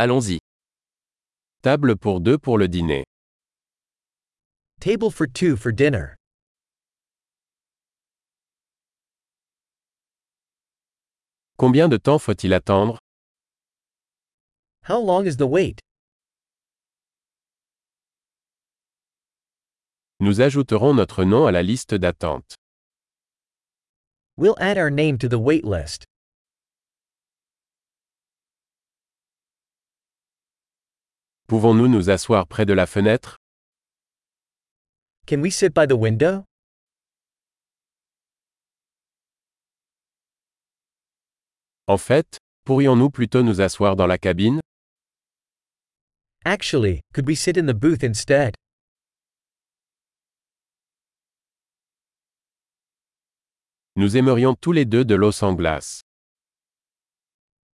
[0.00, 0.38] Allons-y.
[1.62, 3.04] Table pour deux pour le dîner.
[4.78, 6.14] Table for two for dinner.
[11.56, 12.98] Combien de temps faut-il attendre?
[14.88, 15.80] How long is the wait?
[20.20, 22.54] Nous ajouterons notre nom à la liste d'attente.
[24.36, 26.07] We'll add our name to the wait list.
[31.48, 33.38] Pouvons-nous nous asseoir près de la fenêtre?
[35.26, 36.44] Can we sit by the window?
[41.86, 44.60] En fait, pourrions-nous plutôt nous asseoir dans la cabine?
[46.44, 48.52] Actually, could we sit in the booth instead?
[53.96, 56.02] Nous aimerions tous les deux de l'eau sans glace.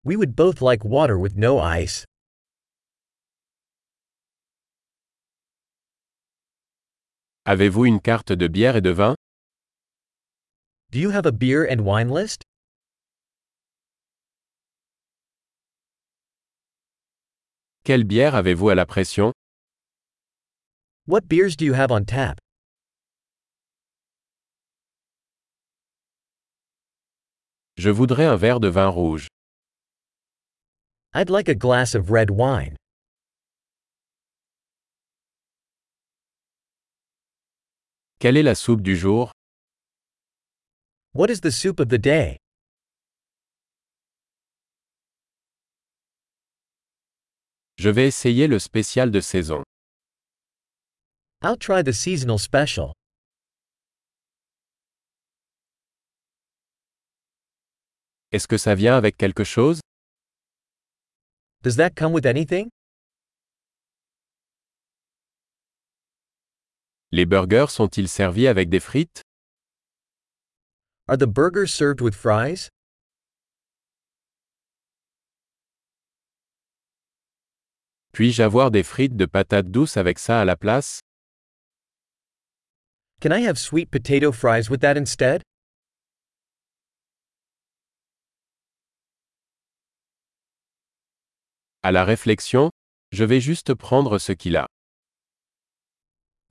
[0.05, 2.05] We would both like water with no ice.
[7.45, 9.17] Avez-vous une carte de bière et de vin?
[10.93, 12.45] Do you have a beer and wine list?
[17.85, 19.33] Quelle bière avez-vous à la pression?
[21.09, 22.39] What beers do you have on tap?
[27.77, 29.27] Je voudrais un verre de vin rouge.
[31.13, 32.77] I'd like a glass of red wine.
[38.23, 39.33] Quelle est la soupe du jour?
[41.13, 42.39] What is the soup of the day?
[47.79, 49.65] Je vais essayer le spécial de saison.
[51.43, 52.93] I'll try the seasonal special.
[58.31, 59.81] Est-ce que ça vient avec quelque chose?
[61.65, 62.69] Does that come with anything?
[67.15, 69.21] Les burgers sont-ils servis avec des frites?
[71.09, 72.71] Are the burgers served with fries?
[78.15, 81.01] Puis-je avoir des frites de patates douces avec ça à la place?
[83.21, 85.43] Can I have sweet potato fries with that instead?
[91.83, 92.71] À la réflexion,
[93.13, 94.67] je vais juste prendre ce qu'il a.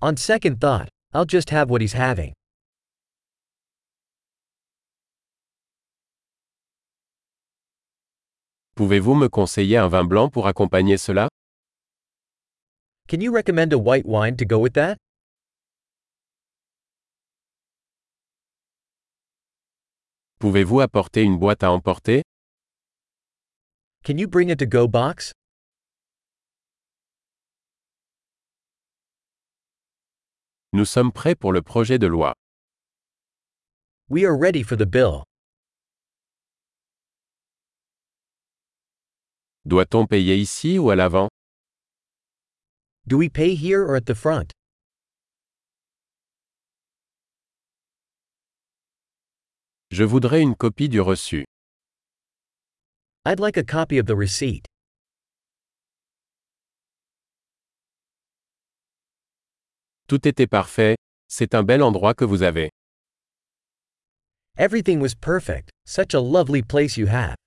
[0.03, 2.33] On second thought, I'll just have what he's having.
[8.75, 11.29] Pouvez-vous me conseiller un vin blanc pour accompagner cela
[13.07, 14.97] Can you recommend a white wine to go with that?
[20.39, 22.23] Pouvez-vous apporter une boîte à emporter
[24.03, 25.31] Can you bring a to go box?
[30.73, 32.33] Nous sommes prêts pour le projet de loi.
[34.09, 35.25] We are ready for the bill.
[39.65, 41.27] Doit-on payer ici ou à l'avant?
[43.05, 44.53] Do we pay here or at the front?
[49.91, 51.43] Je voudrais une copie du reçu.
[53.25, 54.70] I'd like a copy of the receipt.
[60.11, 60.97] Tout était parfait,
[61.29, 62.69] c'est un bel endroit que vous avez.
[64.57, 67.37] Everything was perfect, such a lovely place you have.